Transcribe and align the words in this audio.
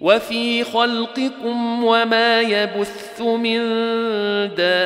وفي 0.00 0.64
خلقكم 0.64 1.84
وما 1.84 2.40
يبث 2.40 3.20
من 3.20 3.58
دابة 4.48 4.80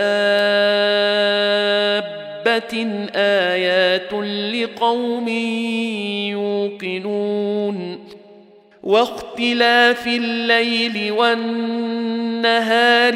آيات 3.14 4.12
لقوم 4.54 5.28
يوقنون 6.28 8.03
واختلاف 8.84 10.06
الليل 10.06 11.12
والنهار 11.12 11.94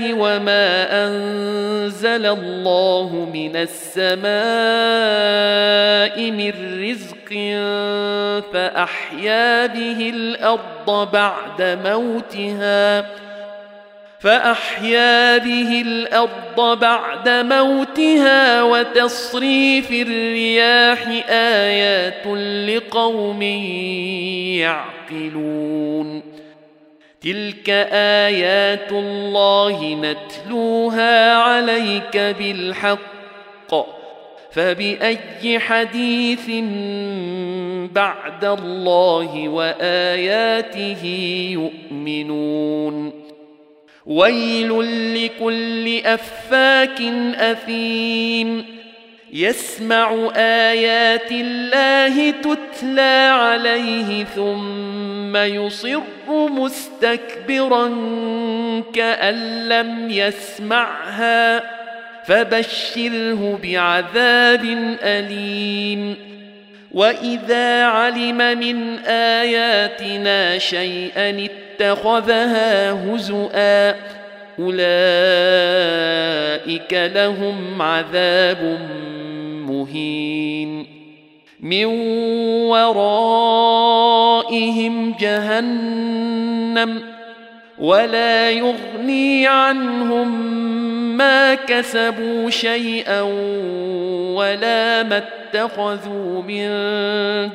وما 0.01 0.87
أنزل 1.07 2.27
الله 2.27 3.29
من 3.35 3.57
السماء 3.57 4.29
من 6.31 6.53
رزق 6.83 7.29
فأحيا 8.53 9.67
به 9.67 10.11
الأرض 10.11 11.11
بعد 11.13 11.79
موتها 11.85 13.07
فأحيا 14.21 15.39
به 15.39 15.83
الأرض 15.83 16.79
بعد 16.79 17.29
موتها 17.29 18.63
وتصريف 18.63 19.91
الرياح 19.91 21.09
آيات 21.29 22.27
لقوم 22.69 23.43
يعقلون. 25.13 26.23
تلك 27.21 27.71
آيات 27.93 28.93
الله 28.93 29.95
نتلوها 29.95 31.35
عليك 31.35 32.17
بالحق. 32.17 33.09
فبأي 34.53 35.59
حديث 35.59 36.51
بعد 37.93 38.45
الله 38.45 39.49
وآياته 39.49 41.05
يؤمنون. 41.53 43.28
ويل 44.09 44.71
لكل 45.15 46.07
أفاك 46.07 47.01
أثيم. 47.37 48.65
يسمع 49.33 50.31
آيات 50.37 51.33
الله 51.33 52.31
تتلى 52.31 53.31
عليه 53.33 54.25
ثم 54.25 55.37
يصر 55.37 56.01
مستكبرا 56.31 57.89
كأن 58.95 59.69
لم 59.69 60.11
يسمعها. 60.11 61.63
فبشره 62.25 63.59
بعذاب 63.63 64.65
أليم. 65.03 66.15
وإذا 66.93 67.85
علم 67.85 68.59
من 68.59 68.99
آياتنا 69.07 70.59
شيئا 70.59 71.49
اتخذها 71.81 72.93
هزؤا. 72.93 73.95
أولئك 74.59 76.93
لهم 76.93 77.83
عذاب 77.83 78.79
مهين. 79.69 80.87
من 81.61 81.85
ورائهم 82.65 85.15
جهنم. 85.21 87.03
ولا 87.79 88.51
يغني 88.51 89.47
عنهم 89.47 90.59
ما 91.17 91.55
كسبوا 91.55 92.51
شيئا 92.51 93.21
ولا 94.35 95.03
ما 95.03 95.17
اتخذوا 95.17 96.43
من 96.43 96.69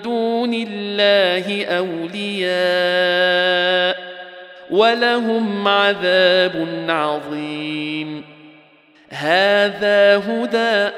دون 0.04 0.54
الله 0.54 1.66
أولياء. 1.66 4.03
ولهم 4.74 5.68
عذاب 5.68 6.68
عظيم. 6.90 8.24
هذا 9.10 10.18
هدى. 10.18 10.96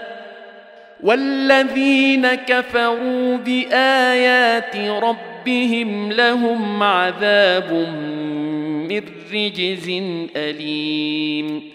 والذين 1.04 2.28
كفروا 2.36 3.38
بآيات 3.38 4.76
ربهم 4.76 6.12
لهم 6.12 6.84
عذاب 6.84 7.74
من 8.90 9.02
رجز 9.34 9.90
أليم. 10.36 11.75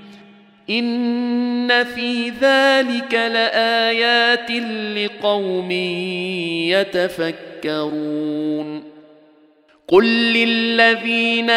ان 0.79 1.83
في 1.83 2.29
ذلك 2.29 3.13
لايات 3.13 4.51
لقوم 4.95 5.71
يتفكرون 7.61 8.91
قل 9.87 10.05
للذين 10.05 11.49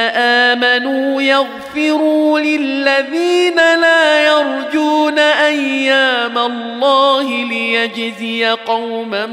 امنوا 0.53 1.23
يغفروا 1.23 2.41
للذين 2.41 3.57
لا 3.57 4.27
يرجون 4.27 5.19
أيام 5.19 6.39
الله 6.39 7.49
ليجزي 7.49 8.47
قوما 8.47 9.27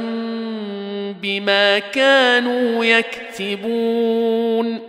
بما 1.21 1.79
كانوا 1.79 2.85
يكسبون 2.85 4.79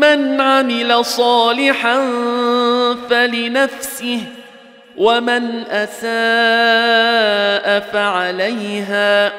من 0.00 0.40
عمل 0.40 1.04
صالحا 1.04 1.96
فلنفسه 3.10 4.20
ومن 4.96 5.64
أساء 5.70 6.04
فعليها. 7.80 9.32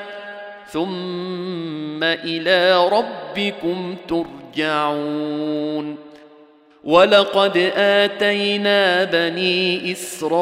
ثم 0.72 2.04
إلى 2.04 2.90
ربكم 2.90 3.96
ترجعون. 4.08 6.06
ولقد 6.86 7.72
آتينا 7.78 9.04
بني 9.04 9.92
إسرائيل 9.92 10.34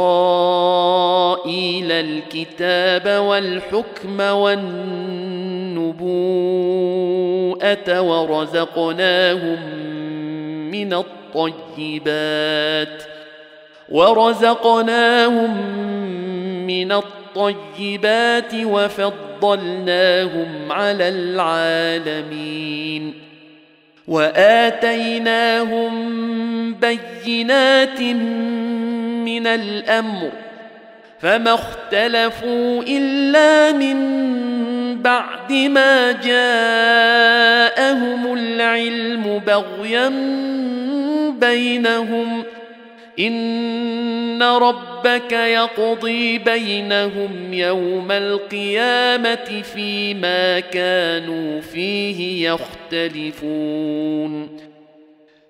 الكتاب 1.92 3.22
والحكم 3.22 4.20
والنبوءة 4.20 4.82
ورزقناهم 8.02 9.60
من 10.74 10.94
الطيبات 10.94 13.04
ورزقناهم 13.90 15.58
من 16.68 16.92
الطيبات 16.92 18.54
وفضلناهم 18.56 20.72
على 20.72 21.10
العالمين 21.10 23.14
وآتيناهم 24.08 25.94
بينات 26.74 28.02
من 29.22 29.48
الأمر 29.48 30.32
فما 31.20 31.54
اختلفوا 31.54 32.84
إلا 32.88 33.72
من 33.72 33.98
بعد 35.02 35.54
ما 35.54 36.12
جاءهم 37.84 38.34
العلم 38.34 39.42
بغيا 39.48 40.10
بينهم. 41.40 42.44
إن 43.20 44.44
ربك 44.44 45.32
يقضي 45.32 46.38
بينهم 46.38 47.54
يوم 47.54 48.12
القيامة 48.12 49.62
فيما 49.76 50.60
كانوا 50.60 51.62
فيه 51.62 52.50
يختلفون. 52.92 54.58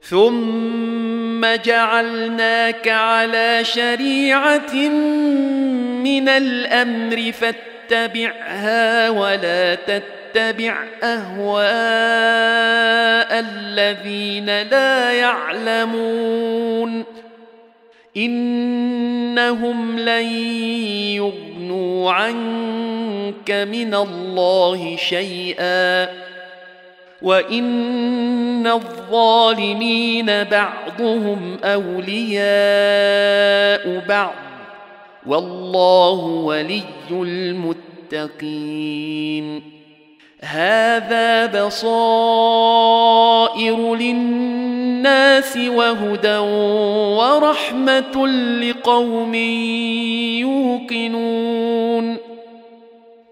ثم 0.01 1.45
جعلناك 1.65 2.87
على 2.87 3.59
شريعة 3.63 4.75
من 6.03 6.29
الأمر 6.29 7.31
فاتبعها 7.93 9.09
ولا 9.09 9.75
تتبع 9.75 10.83
أهواء 11.03 11.63
الذين 13.39 14.61
لا 14.61 15.11
يعلمون. 15.11 17.03
إنهم 18.17 19.99
لن 19.99 20.25
يغنوا 21.15 22.11
عنك 22.11 23.51
من 23.51 23.95
الله 23.95 24.95
شيئا. 24.95 26.09
وإن 27.21 28.67
الظالمين 28.67 30.43
بعضهم 30.43 31.57
أولياء 31.63 32.43
بعض. 34.07 34.33
والله 35.27 36.19
ولي 36.25 36.83
المتقين. 37.11 38.53
هذا 40.41 41.65
بصائر 41.65 42.75
للناس 43.95 45.57
وهدى 45.57 46.37
ورحمة 47.17 48.27
لقوم 48.61 49.35
يوقنون. 50.39 52.17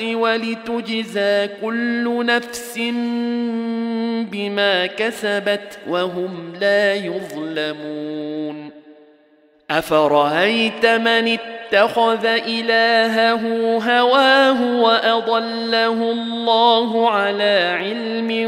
ولتجزى 0.00 1.48
كل 1.62 2.26
نفس 2.26 2.78
بما 4.30 4.86
كسبت 4.86 5.78
وهم 5.88 6.52
لا 6.60 6.94
يظلمون. 6.94 8.70
أفرأيت 9.70 10.86
من 10.86 11.38
اتخذ 11.38 12.26
إلهه 12.26 13.42
هواه 13.78 14.80
وأضله 14.80 16.12
الله 16.12 17.10
على 17.10 17.76
علم 17.78 18.46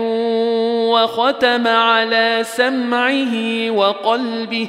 وختم 0.91 1.67
على 1.67 2.41
سمعه 2.43 3.35
وقلبه 3.71 4.69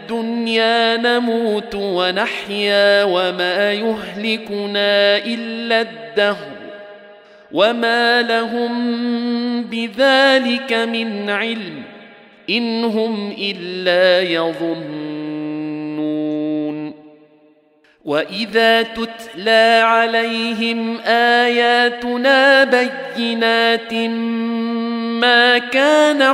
نموت 0.97 1.75
ونحيا 1.75 3.03
وما 3.03 3.73
يهلكنا 3.73 5.17
الا 5.17 5.81
الدهر 5.81 6.51
وما 7.51 8.21
لهم 8.21 8.71
بذلك 9.63 10.73
من 10.73 11.29
علم 11.29 11.83
ان 12.49 12.83
هم 12.83 13.35
الا 13.39 14.21
يظنون 14.21 15.31
واذا 18.05 18.81
تتلى 18.81 19.81
عليهم 19.83 20.97
اياتنا 21.05 22.63
بينات 22.63 23.93
ما 25.23 25.57
كان 25.57 26.33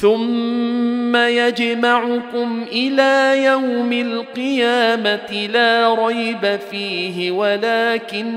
ثم 0.00 1.16
يجمعكم 1.16 2.66
إلى 2.72 3.44
يوم 3.44 3.92
القيامة 3.92 5.46
لا 5.52 5.94
ريب 6.06 6.60
فيه 6.70 7.30
ولكن 7.30 8.30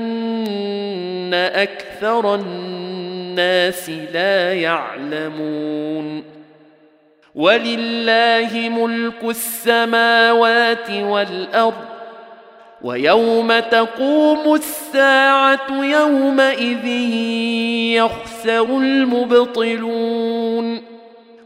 أكثر 1.34 2.34
الناس 2.34 3.90
لا 4.14 4.54
يعلمون. 4.54 6.22
ولله 7.34 8.68
ملك 8.68 9.24
السماوات 9.24 10.90
والأرض 10.90 11.74
ويوم 12.82 13.58
تقوم 13.58 14.54
الساعة 14.54 15.84
يومئذ 15.84 16.86
يخسر 17.96 18.64
المبطلون. 18.78 20.12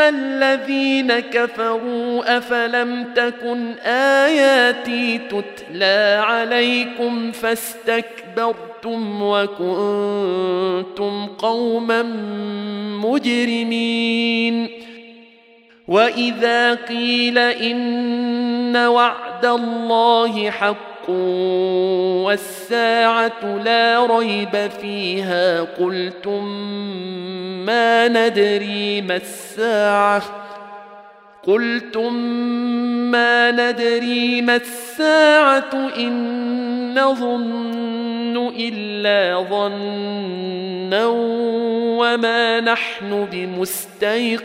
الذين 0.00 1.20
كفروا 1.20 2.38
افلم 2.38 3.04
تكن 3.14 3.72
اياتي 3.86 5.18
تتلى 5.18 6.22
عليكم 6.24 7.32
فاستكبرتم 7.32 9.22
وكنتم 9.22 11.26
قوما 11.26 12.02
مجرمين 13.04 14.68
واذا 15.88 16.74
قيل 16.74 17.38
ان 17.38 18.76
وعد 18.76 19.46
الله 19.46 20.50
حق 20.50 20.93
والساعة 22.24 23.56
لا 23.64 24.06
ريب 24.06 24.70
فيها. 24.80 25.60
قلتم 25.60 26.44
ما 27.66 28.08
ندري 28.08 29.00
ما 29.02 29.16
الساعة؟ 29.16 30.22
قلتم 31.46 32.14
ما 33.10 33.50
ندري 33.50 34.42
ما 34.42 34.56
الساعة 34.56 35.90
إن 35.96 37.00
نظن 37.00 38.52
إلا 38.58 39.46
ظنا 39.50 41.06
وما 41.98 42.60
نحن 42.60 43.28
بمستيقنين. 43.32 44.44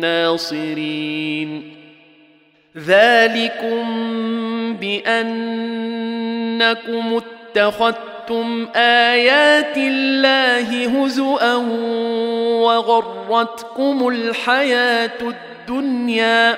ناصرين 0.00 1.76
ذلكم 2.78 3.84
بأنكم 4.80 5.20
اتخذتم 7.56 8.68
آيات 8.76 9.76
الله 9.76 10.86
هزؤا 10.86 11.54
وغرتكم 12.62 14.08
الحياة 14.08 15.18
الدنيا. 15.22 16.56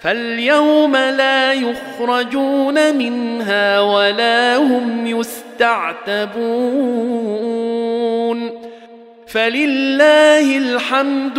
فاليوم 0.00 0.96
لا 0.96 1.52
يخرجون 1.52 2.96
منها 2.96 3.80
ولا 3.80 4.56
هم 4.56 5.06
يستعتبون. 5.06 6.26
فلله 9.26 10.58
الحمد 10.58 11.38